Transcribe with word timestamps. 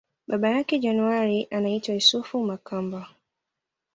Baba 0.27 0.49
yake 0.49 0.79
January 0.79 1.47
anaitwa 1.51 1.95
Yusufu 1.95 2.43
Makamba 2.43 3.09